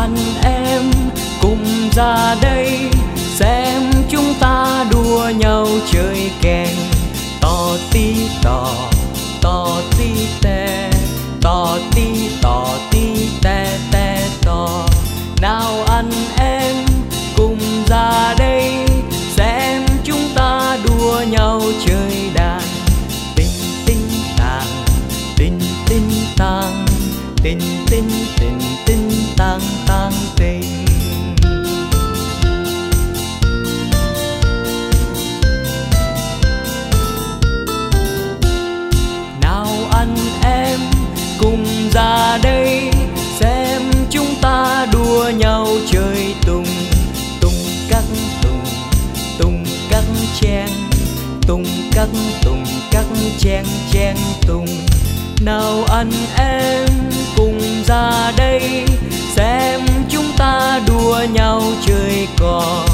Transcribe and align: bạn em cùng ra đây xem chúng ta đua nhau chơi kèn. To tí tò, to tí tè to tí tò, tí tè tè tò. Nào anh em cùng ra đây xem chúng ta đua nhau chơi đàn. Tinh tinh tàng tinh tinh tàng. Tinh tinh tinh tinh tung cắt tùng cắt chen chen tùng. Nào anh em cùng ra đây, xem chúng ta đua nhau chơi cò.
bạn 0.00 0.16
em 0.44 0.82
cùng 1.40 1.64
ra 1.92 2.36
đây 2.42 2.78
xem 3.16 3.82
chúng 4.10 4.34
ta 4.40 4.86
đua 4.90 5.28
nhau 5.38 5.66
chơi 5.92 6.30
kèn. 6.42 6.76
To 7.40 7.76
tí 7.92 8.14
tò, 8.42 8.74
to 9.42 9.82
tí 9.98 10.10
tè 10.42 10.90
to 11.40 11.78
tí 11.94 12.28
tò, 12.42 12.66
tí 12.90 13.28
tè 13.42 13.78
tè 13.92 14.28
tò. 14.44 14.86
Nào 15.42 15.84
anh 15.86 16.10
em 16.38 16.76
cùng 17.36 17.58
ra 17.86 18.34
đây 18.38 18.72
xem 19.36 19.82
chúng 20.04 20.28
ta 20.34 20.78
đua 20.84 21.22
nhau 21.30 21.62
chơi 21.86 22.30
đàn. 22.34 22.62
Tinh 23.36 23.52
tinh 23.86 24.08
tàng 24.38 24.84
tinh 25.36 25.60
tinh 25.88 26.10
tàng. 26.36 26.86
Tinh 27.42 27.60
tinh 27.90 28.10
tinh 28.40 28.60
tinh 28.86 28.99
tung 51.50 51.64
cắt 51.92 52.08
tùng 52.44 52.64
cắt 52.90 53.04
chen 53.38 53.64
chen 53.92 54.16
tùng. 54.46 54.66
Nào 55.40 55.84
anh 55.88 56.10
em 56.38 56.88
cùng 57.36 57.60
ra 57.86 58.32
đây, 58.36 58.84
xem 59.36 59.80
chúng 60.08 60.32
ta 60.38 60.80
đua 60.86 61.20
nhau 61.32 61.62
chơi 61.86 62.28
cò. 62.38 62.84